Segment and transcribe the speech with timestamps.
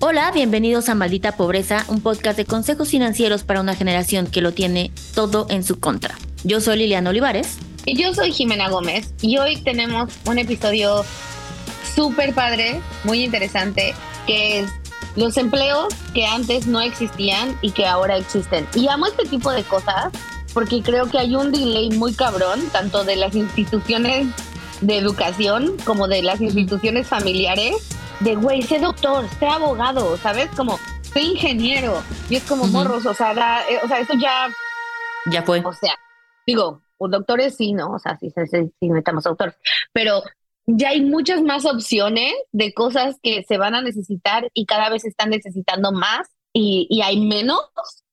[0.00, 4.52] Hola, bienvenidos a Maldita Pobreza, un podcast de consejos financieros para una generación que lo
[4.52, 6.16] tiene todo en su contra.
[6.44, 7.56] Yo soy Liliana Olivares.
[7.86, 9.14] Y yo soy Jimena Gómez.
[9.22, 11.02] Y hoy tenemos un episodio
[11.94, 13.94] súper padre, muy interesante,
[14.26, 14.70] que es
[15.16, 18.66] los empleos que antes no existían y que ahora existen.
[18.74, 20.12] Y amo este tipo de cosas
[20.52, 24.26] porque creo que hay un delay muy cabrón, tanto de las instituciones
[24.80, 30.48] de educación como de las instituciones familiares de, güey, sé doctor, sé abogado, ¿sabes?
[30.56, 32.02] Como, sé ingeniero.
[32.28, 33.32] Y es como morros, o sea,
[33.68, 34.48] eh, o sea, eso ya...
[35.30, 35.60] Ya fue.
[35.64, 35.94] O sea,
[36.46, 37.92] digo, doctores sí, ¿no?
[37.92, 39.54] O sea, sí, sí, sí, sí necesitamos doctores.
[39.92, 40.22] Pero
[40.66, 45.04] ya hay muchas más opciones de cosas que se van a necesitar y cada vez
[45.04, 47.60] están necesitando más y, y hay menos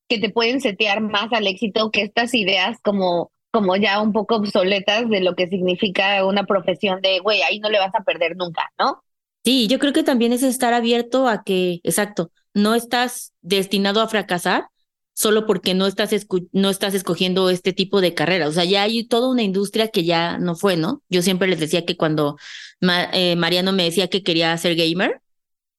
[0.07, 4.35] que te pueden setear más al éxito que estas ideas como como ya un poco
[4.35, 8.35] obsoletas de lo que significa una profesión de, güey, ahí no le vas a perder
[8.35, 9.01] nunca, ¿no?
[9.45, 14.09] Sí, yo creo que también es estar abierto a que, exacto, no estás destinado a
[14.09, 14.67] fracasar
[15.13, 16.11] solo porque no estás,
[16.51, 18.49] no estás escogiendo este tipo de carrera.
[18.49, 21.01] O sea, ya hay toda una industria que ya no fue, ¿no?
[21.07, 22.35] Yo siempre les decía que cuando
[23.13, 25.21] eh, Mariano me decía que quería ser gamer.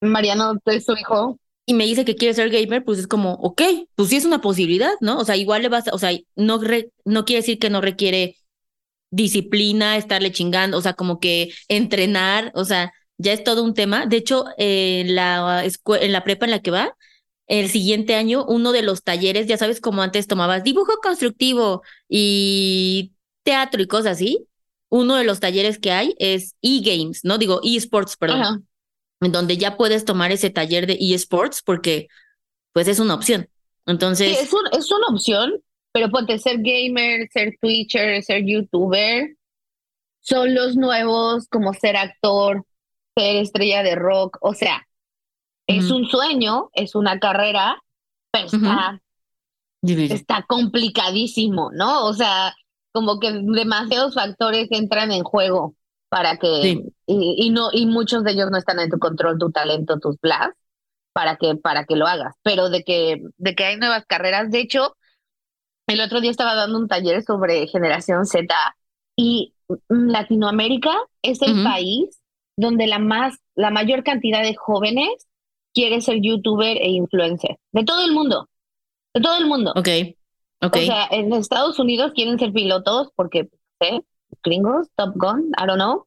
[0.00, 1.39] Mariano es su hijo.
[1.66, 3.62] Y me dice que quiere ser gamer, pues es como, ok,
[3.97, 5.19] pues sí es una posibilidad, ¿no?
[5.19, 6.60] O sea, igual le vas, o sea, no,
[7.04, 8.37] no quiere decir que no requiere
[9.10, 14.06] disciplina, estarle chingando, o sea, como que entrenar, o sea, ya es todo un tema.
[14.06, 16.94] De hecho, en, la en la prepa en la que va,
[17.47, 23.12] el siguiente año, uno de los talleres, ya sabes, como antes tomabas dibujo constructivo y
[23.43, 24.47] teatro y cosas así,
[24.88, 27.38] uno de los talleres que hay es e-games, ¿no?
[27.38, 28.66] Digo, e-sports, perdón.
[29.21, 32.09] En donde ya puedes tomar ese taller de e-sports porque,
[32.72, 33.49] pues, es una opción.
[33.87, 34.37] Entonces.
[34.37, 35.54] Sí, es, es una opción,
[35.93, 39.37] pero ponte ser gamer, ser Twitcher, ser YouTuber,
[40.21, 42.66] son los nuevos como ser actor,
[43.16, 44.87] ser estrella de rock, o sea,
[45.69, 47.82] es un sueño, es una carrera,
[48.31, 49.00] pero está,
[49.82, 52.05] está complicadísimo, ¿no?
[52.06, 52.55] O sea,
[52.93, 55.75] como que demasiados factores entran en juego
[56.16, 59.99] para que y, no y muchos de ellos no están en tu control, tu talento,
[59.99, 60.49] tus blas
[61.12, 64.60] para que para que lo hagas, pero de que de que hay nuevas carreras, de
[64.60, 64.97] hecho,
[65.87, 68.47] el otro día estaba dando un taller sobre generación Z
[69.15, 69.53] y
[69.91, 72.19] Latinoamérica es el país
[72.56, 75.28] donde la más, la mayor cantidad de jóvenes
[75.75, 77.59] quiere ser youtuber e influencer.
[77.72, 78.49] De todo el mundo.
[79.12, 79.72] De todo el mundo.
[79.76, 79.88] Ok.
[80.62, 80.82] Okay.
[80.82, 83.50] O sea, en Estados Unidos quieren ser pilotos porque,
[83.81, 84.00] ¿eh?
[84.43, 86.06] Gringos, Top Gun, I don't know.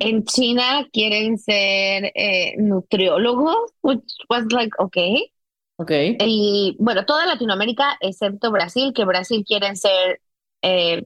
[0.00, 5.32] En China quieren ser eh, nutriólogos, which was like, okay.
[5.78, 6.16] Okay.
[6.20, 10.20] Y bueno, toda Latinoamérica, excepto Brasil, que Brasil quieren ser
[10.62, 11.04] eh,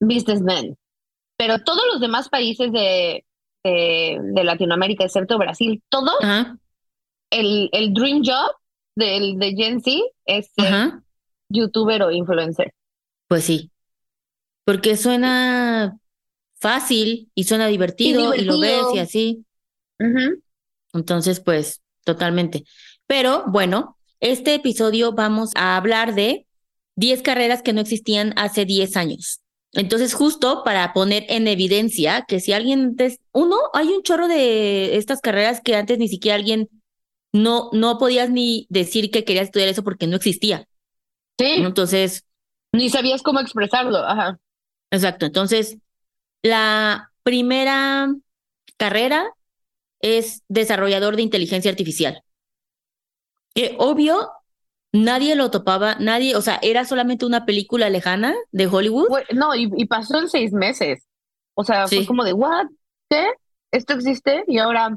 [0.00, 0.76] businessmen.
[1.36, 3.24] Pero todos los demás países de,
[3.62, 6.16] de, Latinoamérica, excepto Brasil, todos,
[7.30, 8.56] el, el dream job
[8.94, 10.92] del, de Gen Z es ser
[11.50, 12.72] youtuber o influencer.
[13.28, 13.70] Pues sí,
[14.64, 15.98] porque suena
[16.58, 19.44] fácil y suena divertido y, lo ves y así.
[20.92, 22.64] Entonces, pues, totalmente.
[23.06, 26.46] Pero bueno, este episodio vamos a hablar de
[26.96, 29.40] 10 carreras que no existían hace 10 años.
[29.72, 32.96] Entonces, justo para poner en evidencia que si alguien,
[33.32, 36.70] uno, hay un chorro de estas carreras que antes ni siquiera alguien
[37.32, 40.66] no, no podías ni decir que querías estudiar eso porque no existía.
[41.38, 41.46] Sí.
[41.58, 42.24] Entonces.
[42.72, 44.38] Ni sabías cómo expresarlo, ajá.
[44.90, 45.26] Exacto.
[45.26, 45.76] Entonces,
[46.46, 48.14] la primera
[48.76, 49.32] carrera
[50.00, 52.22] es desarrollador de inteligencia artificial.
[53.54, 54.30] Que obvio,
[55.04, 59.08] Nadie lo topaba, nadie, o sea, era solamente una película lejana de Hollywood.
[59.34, 61.06] No, y, pasó en seis meses.
[61.54, 62.66] O sea, fue como de, ¿what?
[63.10, 63.26] ¿Qué?
[63.72, 64.44] ¿Esto existe?
[64.46, 64.96] Y ahora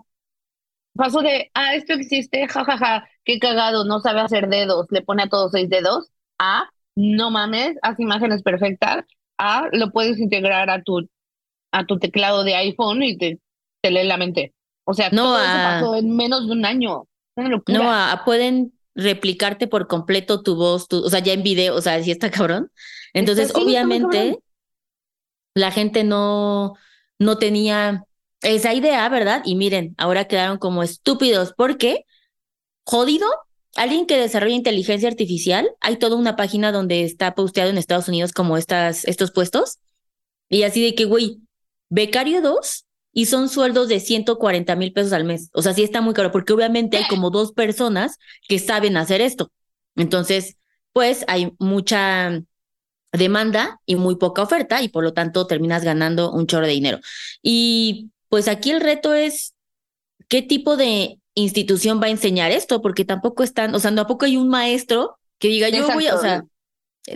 [0.94, 5.02] pasó de, ah, esto existe, jajaja, ja, ja, qué cagado, no sabe hacer dedos, le
[5.02, 9.06] pone a todos seis dedos, a, no mames, hace imágenes perfectas,
[9.38, 11.10] a, lo puedes integrar a tu,
[11.72, 13.40] a tu teclado de iPhone y te,
[13.82, 14.54] te lee la mente.
[14.86, 17.08] O sea, no, todo eso pasó en menos de un año.
[17.68, 21.82] No, a, pueden replicarte por completo tu voz, tu, o sea, ya en video, o
[21.82, 22.72] sea, si está cabrón.
[23.14, 24.40] Entonces, obviamente,
[25.54, 26.74] la gente no,
[27.18, 28.04] no tenía
[28.42, 29.42] esa idea, ¿verdad?
[29.46, 32.06] Y miren, ahora quedaron como estúpidos porque,
[32.84, 33.28] jodido,
[33.76, 38.34] alguien que desarrolla inteligencia artificial, hay toda una página donde está posteado en Estados Unidos
[38.34, 39.80] como estas, estos puestos.
[40.50, 41.42] Y así de que, güey,
[41.90, 45.50] becario 2 y son sueldos de 140 mil pesos al mes.
[45.54, 49.22] O sea, sí está muy caro porque obviamente hay como dos personas que saben hacer
[49.22, 49.52] esto.
[49.96, 50.58] Entonces,
[50.94, 52.42] pues hay mucha
[53.12, 57.00] demanda y muy poca oferta y por lo tanto terminas ganando un chorro de dinero.
[57.42, 59.56] Y pues aquí el reto es
[60.28, 64.38] qué tipo de institución va a enseñar esto, porque tampoco están, o sea, tampoco hay
[64.38, 66.46] un maestro que diga yo voy a, o sea,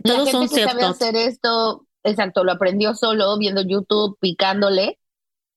[0.04, 5.00] todos son que sabe hacer esto, exacto, lo aprendió solo viendo YouTube, picándole.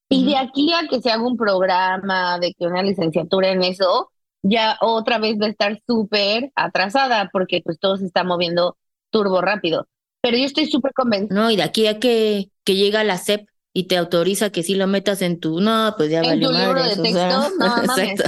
[0.08, 4.12] Y de aquí a que se haga un programa, de que una licenciatura en eso,
[4.43, 8.76] ya otra vez va a estar súper atrasada porque pues todo se está moviendo
[9.10, 9.88] turbo rápido.
[10.20, 11.34] Pero yo estoy súper convencida.
[11.34, 14.75] No, y de aquí a que, que llega la SEP y te autoriza que si
[14.75, 17.50] lo metas en tu, no, pues ya ¿En tu libro de texto?
[17.58, 18.25] no, Exacto.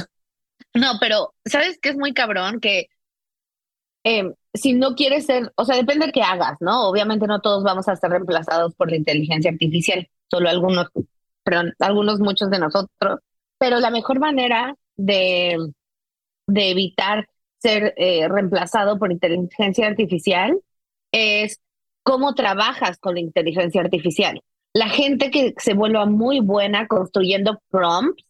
[0.75, 2.61] No, pero ¿sabes qué es muy cabrón?
[2.61, 2.89] Que
[4.05, 6.89] eh, si no quieres ser, o sea, depende de qué hagas, ¿no?
[6.89, 10.89] Obviamente no todos vamos a ser reemplazados por la inteligencia artificial, solo algunos,
[11.43, 13.21] perdón, algunos muchos de nosotros,
[13.59, 15.57] pero la mejor manera de,
[16.47, 17.29] de evitar
[17.59, 20.61] ser eh, reemplazado por inteligencia artificial
[21.13, 21.61] es
[22.03, 24.43] cómo trabajas con la inteligencia artificial
[24.73, 28.25] la gente que se vuelva muy buena construyendo prompts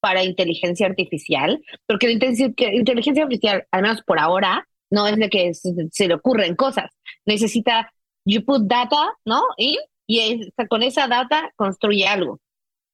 [0.00, 5.52] para inteligencia artificial, porque la inteligencia artificial, al menos por ahora, no es de que
[5.54, 6.90] se, le ocurren cosas.
[7.26, 7.92] Necesita,
[8.24, 9.42] you put data, ¿no?
[9.58, 12.40] Y, y con esa data construye algo.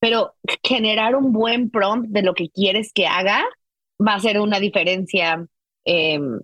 [0.01, 3.45] Pero generar un buen prompt de lo que quieres que haga
[4.01, 5.47] va a ser una diferencia
[5.85, 6.41] em,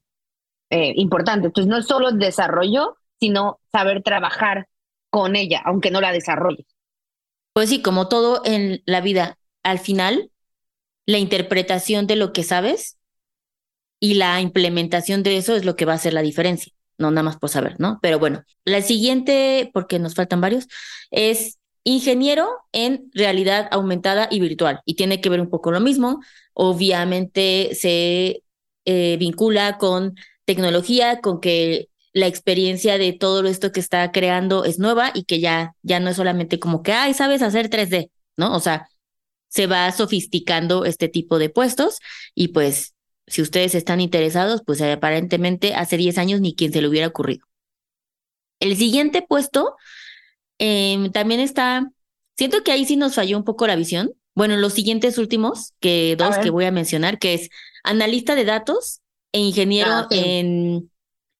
[0.71, 1.47] eh, importante.
[1.47, 4.69] Entonces, no es solo el desarrollo, sino saber trabajar
[5.11, 6.67] con ella, aunque no la desarrolles.
[7.55, 10.31] Pues sí, como todo en la vida, al final,
[11.07, 12.96] la interpretación de lo que sabes
[14.01, 17.23] y la implementación de eso es lo que va a hacer la diferencia, no nada
[17.23, 17.99] más por saber, ¿no?
[18.03, 20.69] Pero bueno, la siguiente, porque nos faltan varios,
[21.11, 26.21] es ingeniero en realidad aumentada y virtual, y tiene que ver un poco lo mismo,
[26.53, 28.43] obviamente se
[28.85, 30.15] eh, vincula con
[30.45, 35.39] tecnología, con que la experiencia de todo esto que está creando es nueva y que
[35.39, 38.57] ya, ya no es solamente como que, ay, sabes hacer 3D, ¿no?
[38.57, 38.89] O sea,
[39.49, 41.99] se va sofisticando este tipo de puestos
[42.35, 42.96] y pues
[43.27, 47.47] si ustedes están interesados, pues aparentemente hace 10 años ni quien se le hubiera ocurrido.
[48.61, 49.77] El siguiente puesto
[50.59, 51.91] em, también está,
[52.37, 54.13] siento que ahí sí nos falló un poco la visión.
[54.35, 57.49] Bueno, los siguientes últimos, que dos que voy a mencionar, que es
[57.85, 59.01] analista de datos
[59.33, 60.91] e ingeniero ah, en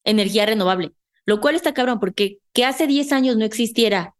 [0.05, 0.93] energía renovable,
[1.27, 4.15] lo cual está cabrón porque que hace 10 años no existiera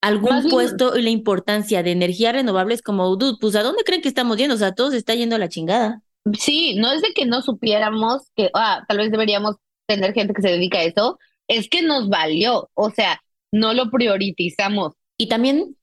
[0.00, 4.02] algún puesto y la importancia de energía renovable es como, dude, pues ¿a dónde creen
[4.02, 4.54] que estamos yendo?
[4.54, 6.02] O sea, todo se está yendo a la chingada.
[6.38, 10.40] Sí, no es de que no supiéramos que, ah, tal vez deberíamos tener gente que
[10.42, 13.20] se dedica a eso, es que nos valió, o sea,
[13.52, 14.94] no lo priorizamos.
[15.18, 15.76] Y también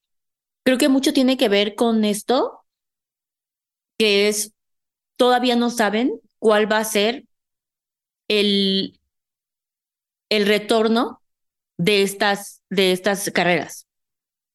[0.64, 2.62] creo que mucho tiene que ver con esto,
[3.98, 4.54] que es,
[5.18, 7.26] todavía no saben cuál va a ser
[8.28, 9.00] el,
[10.30, 11.22] el retorno
[11.78, 13.88] de estas, de estas carreras.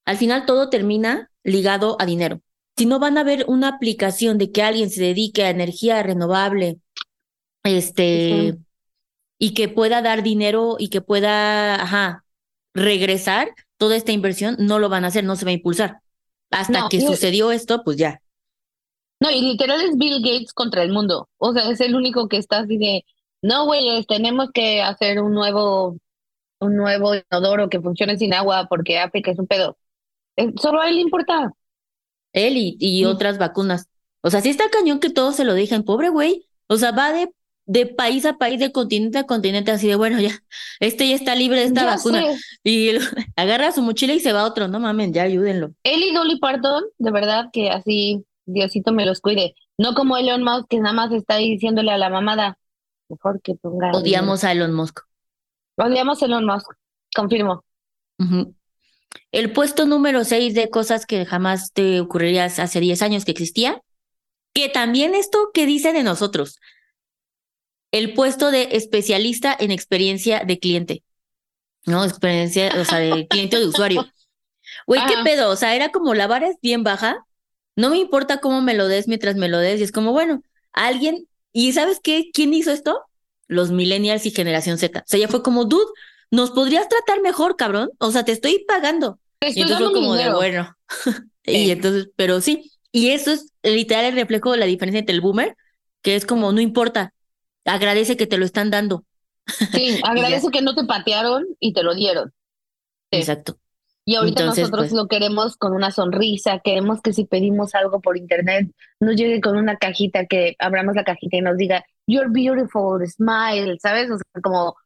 [0.07, 2.41] Al final todo termina ligado a dinero.
[2.77, 6.79] Si no van a ver una aplicación de que alguien se dedique a energía renovable,
[7.65, 8.59] este,
[9.39, 12.25] y que pueda dar dinero y que pueda, ajá,
[12.75, 16.01] regresar toda esta inversión, no lo van a hacer, no se va a impulsar.
[16.51, 18.21] Hasta que sucedió esto, pues ya.
[19.21, 21.29] No, y literal es Bill Gates contra el mundo.
[21.39, 23.05] O sea, es el único que está así de,
[23.43, 25.97] no, güey, tenemos que hacer un nuevo,
[26.61, 29.77] un nuevo inodoro que funcione sin agua porque África es un pedo.
[30.37, 31.53] Eh, solo a él le importa.
[32.37, 33.89] Él y, otras vacunas.
[34.21, 36.47] O sea, sí está cañón que todos se lo dejen, pobre güey.
[36.69, 37.31] O sea, va de,
[37.65, 40.43] de país a país, de continente a continente, así de bueno, ya,
[40.79, 42.23] este ya está libre de esta vacuna.
[42.63, 42.91] Y
[43.37, 45.73] agarra su mochila y se va a otro, no mamen, ya ayúdenlo.
[45.83, 49.55] Él y Dolly Parton, de verdad que así, Diosito me los cuide.
[49.79, 52.59] No como Elon Musk, que nada más está ahí diciéndole a la mamada,
[53.09, 53.93] mejor que ponga.
[53.93, 55.01] Odiamos a Elon Musk.
[55.77, 56.71] Odiamos a Elon Musk,
[57.15, 57.65] confirmo.
[59.33, 63.83] El puesto número 6 de cosas que jamás te ocurrirías hace 10 años que existía,
[64.55, 66.59] que también esto que dice de nosotros,
[67.93, 71.03] el puesto de especialista en experiencia de cliente,
[71.85, 72.05] ¿no?
[72.05, 74.07] Experiencia, o sea, de cliente o de usuario.
[74.87, 75.51] Güey, ¿qué pedo?
[75.51, 77.25] O sea, era como la vara es bien baja,
[77.77, 80.43] no me importa cómo me lo des mientras me lo des, y es como, bueno,
[80.73, 82.31] alguien, ¿y sabes qué?
[82.33, 83.03] ¿Quién hizo esto?
[83.49, 85.01] Los millennials y generación Z.
[85.01, 85.93] O sea, ya fue como, dude,
[86.31, 87.91] ¿nos podrías tratar mejor, cabrón?
[87.99, 89.19] O sea, te estoy pagando.
[89.41, 90.77] y entonces fue como de, bueno.
[91.45, 95.21] y entonces, pero sí, y eso es literal el reflejo de la diferencia entre el
[95.21, 95.57] boomer,
[96.03, 97.13] que es como, no importa,
[97.65, 99.05] agradece que te lo están dando.
[99.47, 102.33] Sí, agradece que no te patearon y te lo dieron.
[103.11, 103.59] Exacto.
[104.09, 108.17] Y ahorita nosotros pues lo queremos con una sonrisa, queremos que si pedimos algo por
[108.17, 113.05] internet nos llegue con una cajita, que abramos la cajita y nos diga, you're beautiful,
[113.05, 114.09] smile, ¿sabes?
[114.11, 114.77] O sea, como...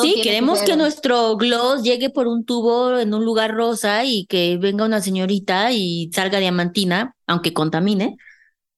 [0.00, 4.26] sí, queremos que, que, nuestro gloss llegue por un tubo en un lugar rosa y
[4.26, 8.16] que venga una señorita y salga diamantina, aunque contamine.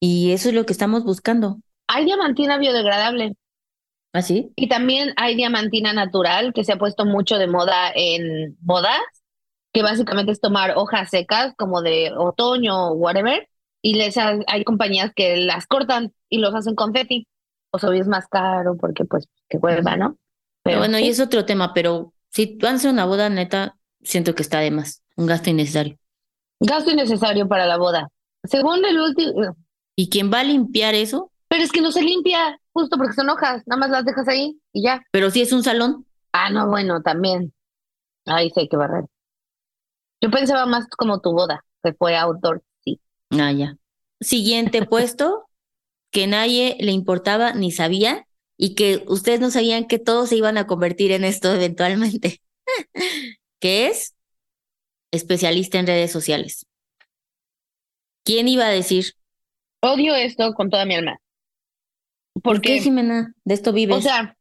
[0.00, 1.58] Y eso es lo que estamos buscando.
[1.88, 3.34] Hay diamantina biodegradable.
[4.12, 4.52] ¿Ah, sí?
[4.56, 9.00] Y también hay diamantina natural que se ha puesto mucho de moda en bodas,
[9.72, 13.48] que básicamente es tomar hojas secas como de otoño o whatever,
[13.82, 17.26] y les hay compañías que las cortan y los hacen confeti.
[17.70, 20.16] O sea, hoy es más caro porque pues que vuelva, ¿no?
[20.62, 24.34] Pero, bueno, y es otro tema, pero si van a hacer una boda neta, siento
[24.34, 25.98] que está de más, un gasto innecesario.
[26.60, 28.08] Gasto innecesario para la boda.
[28.44, 29.56] Según el último...
[29.96, 31.32] ¿Y quién va a limpiar eso?
[31.48, 34.60] Pero es que no se limpia, justo porque son hojas, nada más las dejas ahí
[34.72, 35.02] y ya.
[35.10, 36.06] Pero si es un salón.
[36.32, 37.52] Ah, no, bueno, también.
[38.26, 39.06] Ahí sí hay que barrer.
[40.20, 43.00] Yo pensaba más como tu boda, que fue outdoor, sí.
[43.30, 43.76] Ah, ya.
[44.20, 45.48] Siguiente puesto,
[46.10, 48.27] que nadie le importaba ni sabía
[48.58, 52.42] y que ustedes no sabían que todos se iban a convertir en esto eventualmente,
[53.60, 54.14] que es
[55.12, 56.66] especialista en redes sociales.
[58.24, 59.14] ¿Quién iba a decir?
[59.80, 61.18] Odio esto con toda mi alma.
[62.42, 63.32] ¿Por qué, Jimena?
[63.44, 63.96] De esto vives.
[63.96, 64.36] O sea,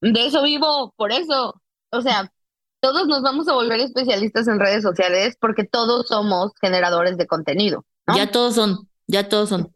[0.00, 1.60] de eso vivo, por eso.
[1.90, 2.30] O sea,
[2.80, 7.84] todos nos vamos a volver especialistas en redes sociales porque todos somos generadores de contenido.
[8.14, 9.74] Ya todos son, ya todos son.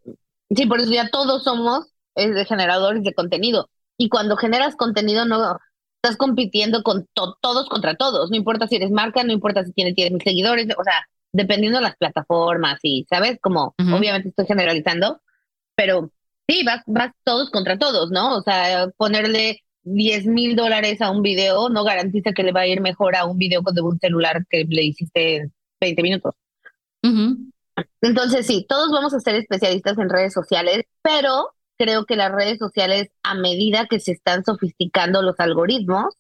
[0.55, 3.71] Sí, por eso ya todos somos eh, generadores de contenido.
[3.99, 5.59] Y cuando generas contenido, no
[6.03, 8.31] estás compitiendo con todos contra todos.
[8.31, 11.85] No importa si eres marca, no importa si tienes, tienes seguidores, o sea, dependiendo de
[11.85, 13.39] las plataformas y, ¿sabes?
[13.41, 15.21] Como, obviamente estoy generalizando,
[15.75, 16.13] pero
[16.49, 18.37] sí, vas, vas todos contra todos, ¿no?
[18.37, 22.67] O sea, ponerle 10 mil dólares a un video no garantiza que le va a
[22.67, 25.51] ir mejor a un video con de un celular que le hiciste
[25.81, 26.35] 20 minutos.
[28.01, 32.59] Entonces, sí, todos vamos a ser especialistas en redes sociales, pero creo que las redes
[32.59, 36.15] sociales, a medida que se están sofisticando los algoritmos,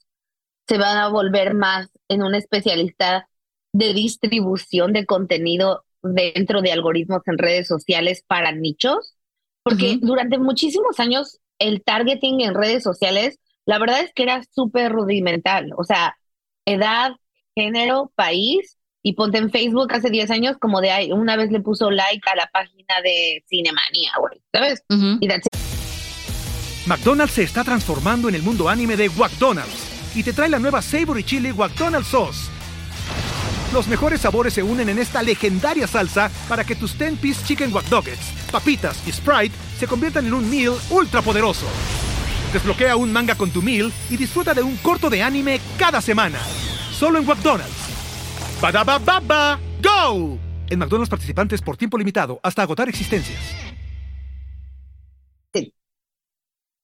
[0.66, 3.28] se van a volver más en un especialista
[3.72, 9.16] de distribución de contenido dentro de algoritmos en redes sociales para nichos,
[9.62, 14.92] porque durante muchísimos años el targeting en redes sociales, la verdad es que era súper
[14.92, 16.16] rudimental, o sea,
[16.64, 17.12] edad,
[17.54, 18.77] género, país,
[19.08, 22.28] y ponte en Facebook hace 10 años como de ahí, una vez le puso like
[22.30, 24.82] a la página de Cinemanía, güey, ¿sabes?
[26.86, 30.82] McDonald's se está transformando en el mundo anime de McDonald's y te trae la nueva
[30.82, 32.50] Savory Chili McDonald's Sauce
[33.72, 37.86] los mejores sabores se unen en esta legendaria salsa para que tus 10-piece chicken wack
[38.50, 41.66] papitas y Sprite se conviertan en un meal ultra poderoso.
[42.52, 46.38] Desbloquea un manga con tu meal y disfruta de un corto de anime cada semana.
[46.92, 47.87] Solo en McDonald's.
[48.60, 50.38] Ba go!
[50.70, 53.68] En McDonald's participantes por tiempo limitado hasta agotar existencias.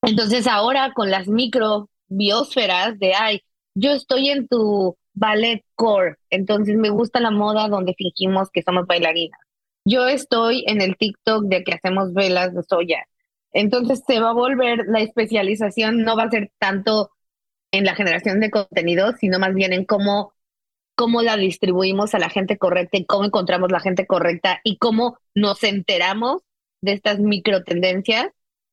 [0.06, 3.42] Entonces ahora con las micro biosferas de ay,
[3.74, 8.86] yo estoy en tu ballet core, entonces me gusta la moda donde fingimos que somos
[8.86, 9.40] bailarinas.
[9.86, 13.06] Yo estoy en el TikTok de que hacemos velas de soya.
[13.52, 17.10] Entonces se va a volver, la especialización no va a ser tanto
[17.70, 20.33] en la generación de contenido, sino más bien en cómo,
[20.94, 25.18] cómo la distribuimos a la gente correcta y cómo encontramos la gente correcta y cómo
[25.34, 26.42] nos enteramos
[26.82, 28.28] de estas micro tendencias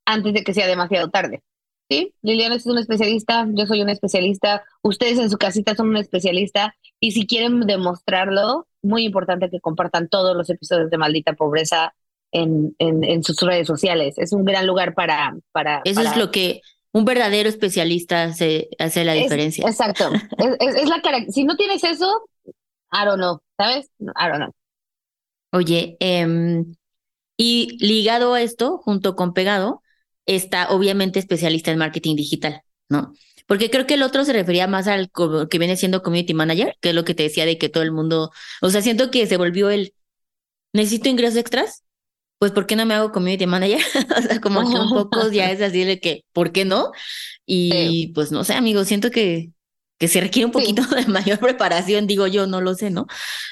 [0.05, 1.41] antes de que sea demasiado tarde.
[1.89, 5.99] Sí, Liliana es una especialista, yo soy una especialista, ustedes en su casita son una
[5.99, 11.93] especialista y si quieren demostrarlo, muy importante que compartan todos los episodios de Maldita Pobreza
[12.31, 14.17] en, en, sus redes sociales.
[14.17, 15.35] Es un gran lugar para...
[15.51, 16.61] para Eso es lo que
[16.93, 19.67] un verdadero especialista hace, hace la diferencia.
[19.67, 20.11] Exacto.
[20.59, 21.25] es, la cara.
[21.29, 22.29] Si no tienes eso,
[22.91, 23.89] I don't know, ¿sabes?
[23.99, 24.53] I don't know.
[25.53, 26.75] Oye, em,
[27.37, 29.81] y ligado a esto, junto con pegado,
[30.25, 33.13] está obviamente especialista en marketing digital, ¿no?
[33.47, 35.11] Porque creo que el otro se refería más al
[35.49, 37.91] que viene siendo community manager, que es lo que te decía de que todo el
[37.91, 38.31] mundo,
[38.61, 39.93] o sea, siento que se volvió el,
[40.71, 41.83] necesito ingresos extras,
[42.41, 43.79] pues ¿por qué no me hago community manager?
[44.17, 46.91] o sea, como que un poco ya es así de que, ¿por qué no?
[47.45, 49.51] Y pues no sé, amigo, siento que,
[49.99, 53.05] que se requiere un poquito de mayor preparación, digo yo, no lo sé, ¿no?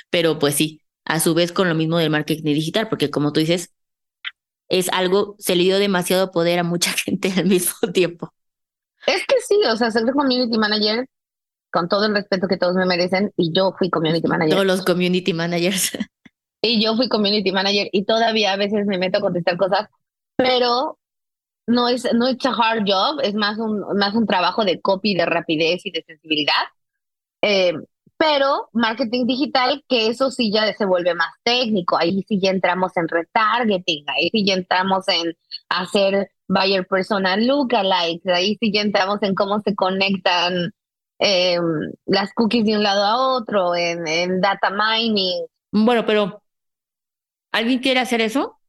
[0.09, 3.41] Pero pues sí, a su vez con lo mismo del marketing digital, porque como tú
[3.41, 3.75] dices,
[4.69, 8.33] es algo, se le dio demasiado poder a mucha gente al mismo tiempo.
[9.05, 11.05] Es que sí, o sea, ser community manager,
[11.71, 14.55] con todo el respeto que todos me merecen, y yo fui community manager.
[14.55, 15.91] Todos los community managers.
[16.61, 19.87] Y yo fui community manager y todavía a veces me meto a contestar cosas,
[20.35, 20.99] pero
[21.67, 25.15] no es, no es a hard job, es más un, más un trabajo de copy,
[25.15, 26.63] de rapidez y de sensibilidad.
[27.41, 27.73] Eh,
[28.17, 32.97] pero marketing digital, que eso sí ya se vuelve más técnico, ahí sí ya entramos
[32.97, 35.37] en retargeting, ahí sí ya entramos en
[35.69, 40.73] hacer buyer persona lookalikes, ahí sí ya entramos en cómo se conectan
[41.19, 41.63] em,
[42.05, 45.45] las cookies de un lado a otro, en, en data mining.
[45.71, 46.41] Bueno, pero
[47.51, 48.59] ¿alguien quiere hacer eso?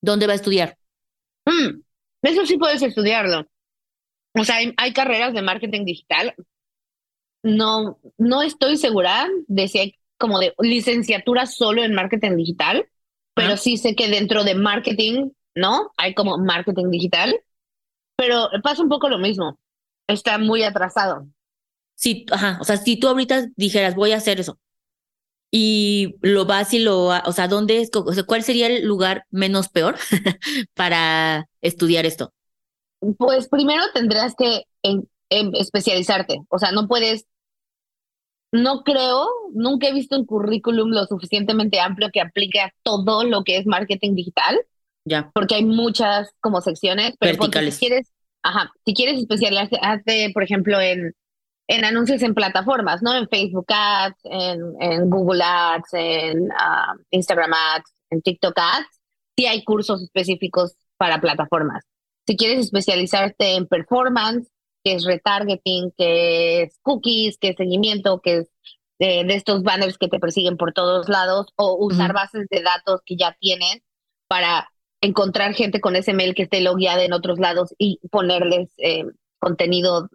[0.00, 0.78] ¿Dónde va a estudiar?
[1.46, 1.80] Mm,
[2.22, 3.46] eso sí puedes estudiarlo.
[4.34, 6.34] O sea, hay, carreras de marketing digital.
[7.42, 12.88] No, no estoy segura de si hay como de licenciatura solo en marketing digital,
[13.34, 15.92] pero sí sé que dentro de marketing ¿no?
[15.96, 17.40] Hay como marketing digital,
[18.16, 19.58] pero pasa un poco lo mismo.
[20.06, 21.26] Está muy atrasado.
[21.94, 24.58] Sí, ajá, o sea, si tú ahorita dijeras, voy a hacer eso,
[25.50, 29.24] y lo vas y lo, o sea, ¿dónde es, o sea, cuál sería el lugar
[29.30, 29.96] menos peor
[30.74, 32.32] para estudiar esto?
[33.16, 34.64] Pues primero tendrás que
[35.30, 37.26] especializarte, o sea, no puedes,
[38.52, 43.44] no creo, nunca he visto un currículum lo suficientemente amplio que aplique a todo lo
[43.44, 44.60] que es marketing digital.
[45.32, 47.14] Porque hay muchas como secciones.
[47.18, 47.76] Pero Verticales.
[47.76, 48.12] Si quieres,
[48.42, 51.14] ajá, si quieres especializarte, por ejemplo, en,
[51.68, 53.14] en anuncios en plataformas, ¿no?
[53.14, 59.00] En Facebook Ads, en, en Google Ads, en ah, Instagram Ads, en TikTok Ads,
[59.36, 61.84] sí hay cursos específicos para plataformas.
[62.26, 64.50] Si quieres especializarte en performance,
[64.82, 68.48] que es retargeting, que es cookies, que es seguimiento, que es
[68.98, 73.16] de, estos banners que te persiguen por todos lados, o usar bases de datos que
[73.16, 73.82] ya tienes
[74.26, 79.04] para encontrar gente con ese mail que esté logueada en otros lados y ponerles eh,
[79.38, 80.08] contenido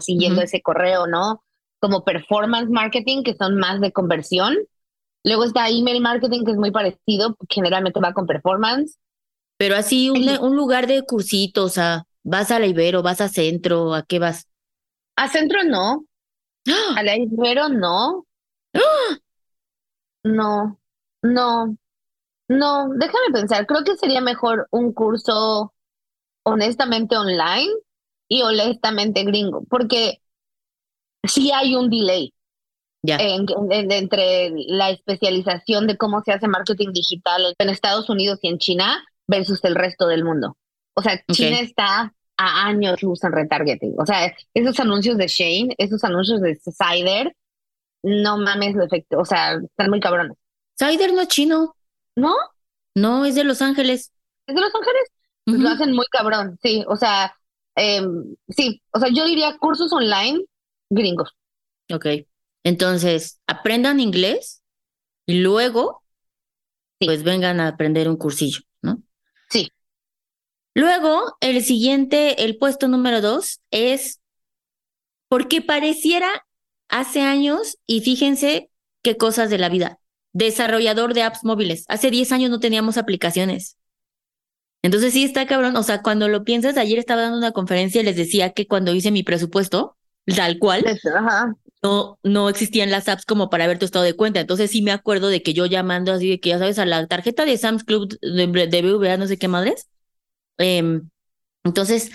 [0.00, 1.42] siguiendo ese correo, ¿no?
[1.80, 4.56] Como performance marketing, que son más de conversión.
[5.24, 8.98] Luego está email marketing, que es muy parecido, generalmente va con performance.
[9.56, 13.28] Pero así, un, un lugar de cursitos, o sea, vas a la Ibero, vas a
[13.28, 14.46] Centro, ¿a qué vas?
[15.16, 16.04] A Centro no.
[16.68, 16.94] ¡Ah!
[16.96, 18.26] A la Ibero no.
[18.74, 19.18] ¡Ah!
[20.24, 20.78] No,
[21.22, 21.76] no.
[22.48, 25.74] No, déjame pensar, creo que sería mejor un curso
[26.44, 27.70] honestamente online
[28.28, 30.20] y honestamente gringo, porque
[31.24, 32.32] sí hay un delay
[33.02, 39.04] entre la especialización de cómo se hace marketing digital en Estados Unidos y en China
[39.26, 40.56] versus el resto del mundo.
[40.94, 43.94] O sea, China está a años luz en retargeting.
[43.98, 47.34] O sea, esos anuncios de Shane, esos anuncios de Cider,
[48.02, 50.36] no mames lo efecto, o sea, están muy cabrones.
[50.76, 51.74] Cider no es chino.
[52.16, 52.34] ¿No?
[52.94, 54.12] No, es de Los Ángeles.
[54.46, 55.02] ¿Es de Los Ángeles?
[55.44, 56.84] Pues lo hacen muy cabrón, sí.
[56.88, 57.37] O sea,
[57.78, 58.82] em, sí.
[58.92, 60.44] O sea, yo diría cursos online
[60.90, 61.34] gringos.
[61.92, 62.06] Ok.
[62.64, 64.62] Entonces, aprendan inglés
[65.26, 66.02] y luego,
[66.98, 69.02] pues vengan a aprender un cursillo, ¿no?
[69.48, 69.70] Sí.
[70.74, 74.20] Luego, el siguiente, el puesto número dos es
[75.28, 76.28] porque pareciera
[76.88, 78.70] hace años, y fíjense
[79.02, 80.00] qué cosas de la vida
[80.32, 81.84] desarrollador de apps móviles.
[81.88, 83.76] Hace 10 años no teníamos aplicaciones.
[84.82, 88.04] Entonces sí está cabrón, o sea, cuando lo piensas, ayer estaba dando una conferencia y
[88.04, 89.96] les decía que cuando hice mi presupuesto,
[90.36, 90.84] tal cual,
[91.82, 94.40] no, no existían las apps como para ver tu estado de cuenta.
[94.40, 97.06] Entonces sí me acuerdo de que yo llamando así de que ya sabes a la
[97.06, 99.88] tarjeta de Sam's Club de, de BVA, no sé qué madres.
[100.58, 101.08] Em,
[101.64, 102.10] entonces,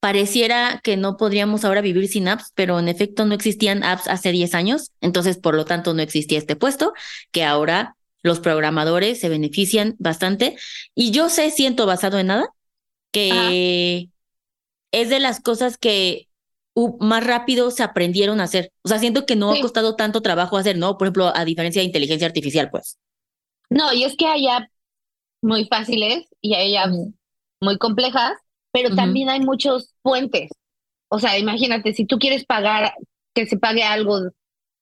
[0.00, 4.32] pareciera que no podríamos ahora vivir sin apps, pero en efecto no existían apps hace
[4.32, 6.92] 10 años, entonces por lo tanto no existía este puesto,
[7.32, 7.93] que ahora
[8.24, 10.56] los programadores se benefician bastante.
[10.96, 12.48] Y yo sé, siento basado en nada,
[13.12, 14.08] que
[14.90, 16.26] es de las cosas que
[16.98, 18.72] más rápido se aprendieron a hacer.
[18.82, 20.98] O sea, siento que no ha costado tanto trabajo hacer, ¿no?
[20.98, 22.98] Por ejemplo, a diferencia de inteligencia artificial, pues.
[23.70, 24.72] No, y es que hay apps
[25.40, 26.96] muy fáciles y hay apps
[27.60, 28.32] muy complejas
[28.74, 30.50] pero también hay muchos puentes.
[31.08, 32.92] O sea, imagínate, si tú quieres pagar,
[33.32, 34.30] que se pague algo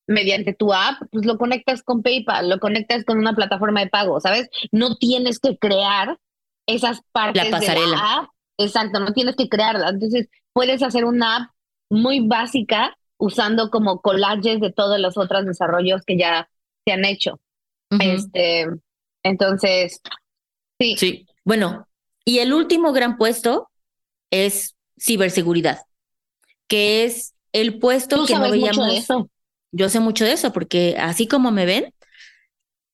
[0.06, 4.20] mediante tu app, pues lo conectas con PayPal, lo conectas con una plataforma de pago,
[4.20, 4.48] ¿sabes?
[4.70, 6.18] No tienes que crear
[6.66, 7.86] esas partes la pasarela.
[7.86, 8.28] de la app.
[8.58, 9.88] Exacto, no tienes que crearla.
[9.88, 11.50] Entonces, puedes hacer una app
[11.90, 16.48] muy básica, usando como collages de todos los otros desarrollos que ya
[16.84, 17.40] se han hecho.
[18.00, 18.66] Este,
[19.22, 20.00] entonces,
[20.80, 20.96] sí.
[20.96, 21.26] Sí.
[21.44, 21.86] Bueno,
[22.24, 23.68] y el último gran puesto
[24.30, 25.82] es ciberseguridad,
[26.66, 28.92] que es el puesto que no veíamos.
[28.92, 29.30] eso?
[29.72, 31.92] Yo sé mucho de eso, porque así como me ven,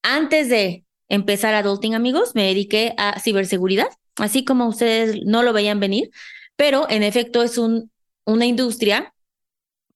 [0.02, 5.80] antes de empezar Adulting, amigos, me dediqué a ciberseguridad, así como ustedes no lo veían
[5.80, 6.10] venir,
[6.56, 7.90] pero en efecto es un,
[8.24, 9.14] una industria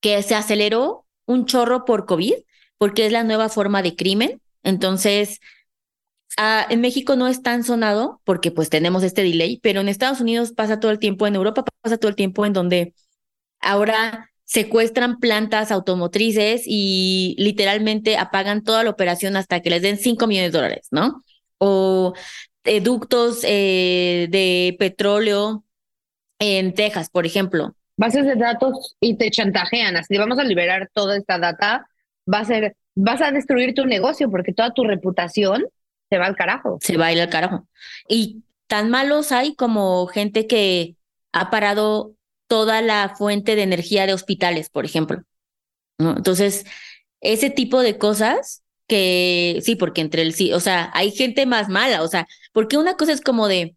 [0.01, 2.35] que se aceleró un chorro por COVID,
[2.79, 4.43] porque es la nueva forma de crimen.
[4.65, 5.41] Entonces,
[6.37, 10.21] ah, en México no es tan sonado porque pues tenemos este delay, pero en Estados
[10.21, 12.95] Unidos pasa todo el tiempo, en Europa pasa todo el tiempo en donde
[13.61, 20.27] ahora secuestran plantas automotrices y literalmente apagan toda la operación hasta que les den 5
[20.27, 21.23] millones de dólares, ¿no?
[21.59, 22.13] O
[22.65, 25.65] eh, ductos eh, de petróleo
[26.39, 27.75] en Texas, por ejemplo.
[27.97, 31.87] Bases de datos y te chantajean, así vamos a liberar toda esta data,
[32.33, 35.65] va a ser, vas a destruir tu negocio porque toda tu reputación
[36.11, 36.79] se va al carajo.
[36.81, 37.67] Se va a ir al carajo.
[38.09, 40.97] Y tan malos hay como gente que
[41.33, 42.15] ha parado
[42.53, 45.23] toda la fuente de energía de hospitales, por ejemplo.
[45.97, 46.67] Entonces,
[47.23, 51.71] ese tipo de cosas que sí, porque entre el sí, o sea, hay gente más
[51.71, 53.75] mala, o sea, porque una cosa es como de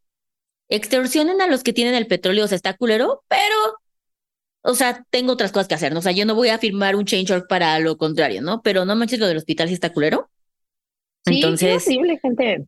[0.68, 3.56] extorsionen a los que tienen el petróleo, o sea, está culero, pero,
[4.62, 6.00] o sea, tengo otras cosas que hacer, ¿no?
[6.00, 8.62] o sea, yo no voy a firmar un change org para lo contrario, ¿no?
[8.62, 10.30] Pero no manches lo del hospital si está culero.
[11.26, 12.66] Sí, Entonces, es gente.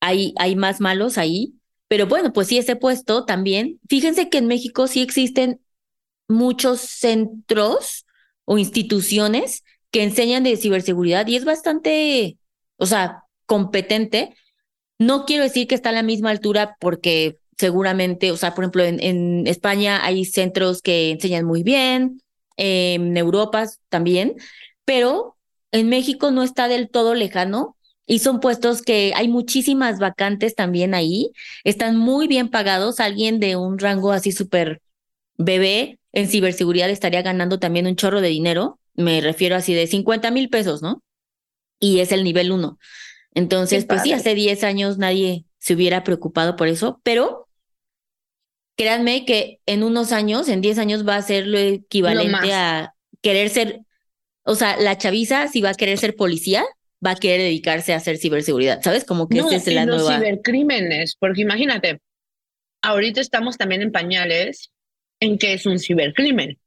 [0.00, 1.52] Hay, hay más malos ahí
[1.88, 3.80] pero bueno, pues sí, ese puesto también.
[3.88, 5.60] Fíjense que en México sí existen
[6.28, 8.06] muchos centros
[8.44, 12.38] o instituciones que enseñan de ciberseguridad y es bastante,
[12.76, 14.34] o sea, competente.
[14.98, 18.82] No quiero decir que está a la misma altura porque seguramente, o sea, por ejemplo,
[18.82, 22.20] en, España hay centros que enseñan muy bien,
[22.56, 24.34] en Europa también,
[24.84, 25.36] pero
[25.72, 30.94] en México no está del todo lejano y son puestos que hay muchísimas vacantes también
[30.94, 31.32] ahí,
[31.64, 34.82] están muy bien pagados, alguien de un rango así súper
[35.36, 40.30] bebé en ciberseguridad estaría ganando también un chorro de dinero, me refiero así de 50
[40.30, 41.02] mil pesos, ¿no?
[41.80, 42.78] Y es el nivel uno.
[43.34, 47.48] Entonces, pues sí, hace 10 años nadie se hubiera preocupado por eso, pero
[48.76, 53.48] créanme que en unos años, en 10 años va a ser lo equivalente a querer
[53.50, 53.80] ser,
[54.44, 56.64] o sea, la chaviza si va a querer ser policía,
[57.04, 59.04] va a querer dedicarse a hacer ciberseguridad, ¿sabes?
[59.04, 60.18] Como que no, es la los nueva.
[60.18, 62.00] cibercrímenes, porque imagínate,
[62.82, 64.70] ahorita estamos también en pañales
[65.20, 66.58] en que es un cibercrimen,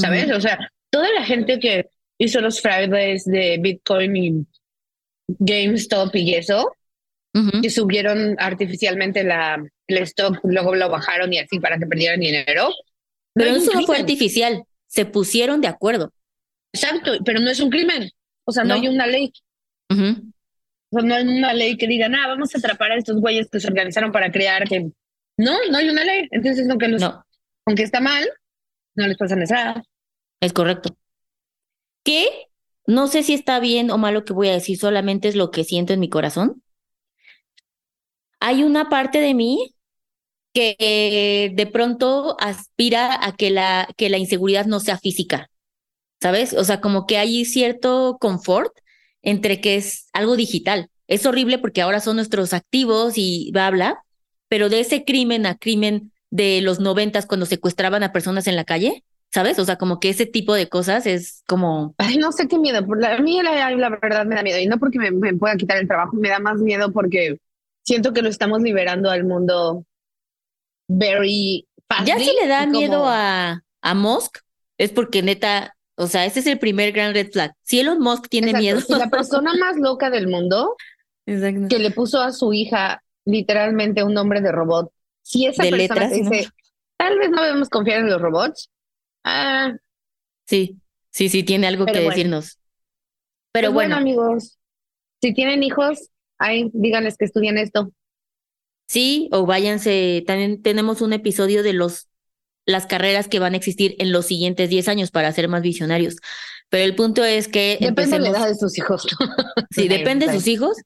[0.00, 0.30] ¿sabes?
[0.32, 0.58] O sea,
[0.90, 1.86] toda la gente que
[2.18, 4.46] hizo los fraudes de Bitcoin y
[5.28, 6.72] GameStop y eso,
[7.60, 12.70] que subieron artificialmente la, el stock, luego lo bajaron y así para que perdieran dinero.
[13.34, 16.12] Pero eso no fue artificial, se pusieron de acuerdo.
[16.72, 18.10] Exacto, pero no es un crimen.
[18.44, 19.32] O sea, no hay una ley
[19.88, 23.68] no hay una ley que diga, nada, vamos a atrapar a estos güeyes que se
[23.68, 24.90] organizaron para crear que.
[25.36, 26.28] No, no hay una ley.
[26.30, 27.02] Entonces, aunque, los,
[27.66, 28.26] aunque está mal,
[28.94, 29.84] no les pasa nada.
[30.40, 30.96] Es correcto.
[32.02, 32.46] Que
[32.86, 35.50] no sé si está bien o mal lo que voy a decir, solamente es lo
[35.50, 36.62] que siento en mi corazón.
[38.40, 39.74] Hay una parte de mí
[40.54, 45.50] que de pronto aspira a que la, que la inseguridad no sea física,
[46.22, 46.54] ¿sabes?
[46.54, 48.72] O sea, como que hay cierto confort
[49.26, 50.88] entre que es algo digital.
[51.08, 54.02] Es horrible porque ahora son nuestros activos y bla, bla,
[54.48, 58.64] pero de ese crimen a crimen de los noventas cuando secuestraban a personas en la
[58.64, 59.58] calle, ¿sabes?
[59.58, 61.94] O sea, como que ese tipo de cosas es como...
[61.98, 62.78] Ay, no sé qué miedo.
[62.78, 64.60] A mí la, la, verdad me da miedo.
[64.60, 67.38] Y no porque me, pueda quitar el trabajo, me da más miedo porque
[67.84, 69.84] siento que lo estamos liberando al mundo
[70.88, 72.06] very fast.
[72.06, 74.38] Ya si le da miedo a, a Musk,
[74.78, 77.52] es porque neta o sea, ese es el primer gran red flag.
[77.62, 78.80] Si Elon Musk tiene miedo.
[78.88, 80.76] la persona más loca del mundo
[81.24, 84.92] que le puso a su hija literalmente un nombre de robot.
[85.22, 86.48] Si esa persona dice,
[86.96, 88.70] tal vez no debemos confiar en los robots.
[89.24, 89.74] Ah.
[90.46, 90.78] Sí,
[91.10, 92.60] sí, sí, tiene algo que decirnos.
[93.50, 93.96] Pero pues bueno.
[93.96, 94.58] amigos,
[95.20, 97.90] si tienen hijos, ahí díganles que estudien esto.
[98.86, 100.22] Sí, o váyanse.
[100.26, 102.08] También tenemos un episodio de los
[102.66, 106.16] las carreras que van a existir en los siguientes 10 años para ser más visionarios.
[106.68, 107.78] Pero el punto es que...
[107.80, 109.06] Depende de la edad de sus hijos.
[109.70, 110.76] sí, depende de sus hijos.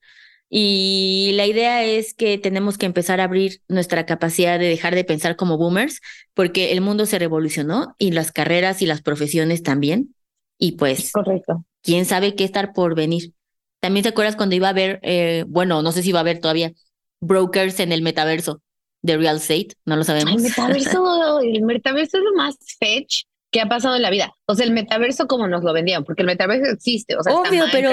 [0.50, 5.04] Y la idea es que tenemos que empezar a abrir nuestra capacidad de dejar de
[5.04, 6.00] pensar como boomers,
[6.34, 10.14] porque el mundo se revolucionó y las carreras y las profesiones también.
[10.58, 11.64] Y pues, correcto.
[11.82, 13.32] ¿Quién sabe qué estar por venir?
[13.80, 16.40] También te acuerdas cuando iba a haber, eh, bueno, no sé si va a haber
[16.40, 16.72] todavía,
[17.20, 18.60] brokers en el metaverso
[19.02, 20.34] de real estate, no lo sabemos.
[20.34, 23.24] El metaverso, el metaverso es lo más fetch.
[23.52, 24.32] ¿qué ha pasado en la vida?
[24.46, 27.64] O sea, el metaverso como nos lo vendían, porque el metaverso existe, o sea, Obvio,
[27.64, 27.90] está pero-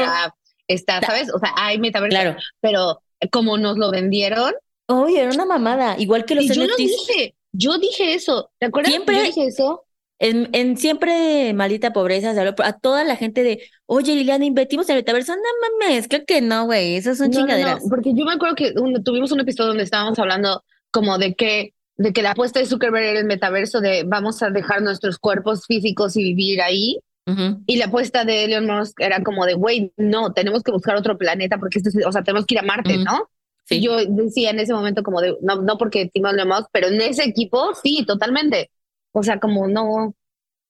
[0.67, 1.34] está, ¿sabes?
[1.34, 2.38] O sea, hay metaverso, Claro.
[2.62, 4.54] pero como nos lo vendieron,
[4.89, 8.67] Oye, era una mamada, igual que los y yo lo dije, yo dije eso, ¿te
[8.67, 8.91] acuerdas?
[8.91, 9.84] Siempre- Yo dije eso.
[10.20, 15.00] En, en siempre maldita pobreza a toda la gente de, oye Liliana, invertimos en el
[15.02, 15.34] metaverso.
[15.36, 15.41] No
[15.88, 17.84] mames, creo que no, güey, esas son No, no, no, chingaderas.
[17.89, 21.73] porque yo me acuerdo que un- tuvimos un episodio donde estábamos hablando como de que
[22.00, 25.65] de que la apuesta de Zuckerberg era el metaverso de vamos a dejar nuestros cuerpos
[25.65, 27.62] físicos y vivir ahí Ujú.
[27.65, 31.17] y la apuesta de Elon Musk era como de güey no tenemos que buscar otro
[31.17, 33.04] planeta porque este es- o sea tenemos que ir a Marte Ujú.
[33.04, 33.30] no
[33.65, 33.82] Sí.
[33.82, 37.02] yo decía en ese momento como de no no porque Tim Elon Musk pero en
[37.02, 38.69] ese equipo sí totalmente
[39.12, 40.13] o sea como no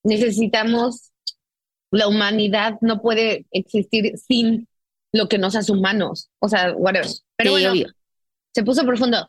[0.03, 1.11] necesitamos
[1.91, 4.67] la humanidad no puede existir sin
[5.13, 7.87] lo que nos hace humanos o sea whatever pero Sí, bueno obvio.
[8.55, 9.27] se puso profundo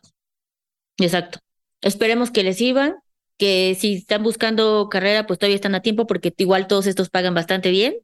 [0.99, 1.39] Exacto.
[1.81, 2.95] Esperemos que les sirvan,
[3.37, 7.33] que si están buscando carrera, pues todavía están a tiempo porque igual todos estos pagan
[7.33, 7.95] bastante bien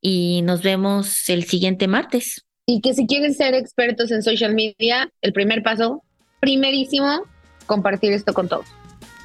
[0.00, 2.44] y nos vemos el siguiente martes.
[2.66, 6.04] y que si quieren ser expertos en social media el primer paso
[6.40, 7.24] primerísimo
[7.66, 8.66] compartir esto con todos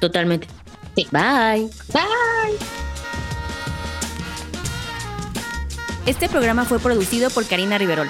[0.00, 0.46] Totalmente.
[0.94, 1.06] Sí.
[1.10, 1.68] Bye.
[1.92, 2.58] bye
[6.06, 8.08] Este programa fue producido por Karina Riverol.